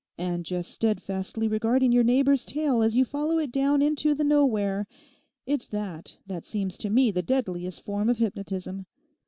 And 0.17 0.43
just 0.47 0.71
steadfastly 0.71 1.47
regarding 1.47 1.91
your 1.91 2.03
neighbour's 2.03 2.43
tail 2.43 2.81
as 2.81 2.95
you 2.95 3.05
follow 3.05 3.37
it 3.37 3.51
down 3.51 3.83
into 3.83 4.15
the 4.15 4.23
Nowhere—it's 4.23 5.67
that 5.67 6.15
that 6.25 6.43
seems 6.43 6.75
to 6.79 6.89
me 6.89 7.11
the 7.11 7.21
deadliest 7.21 7.83
form 7.85 8.09
of 8.09 8.17
hypnotism. 8.17 8.87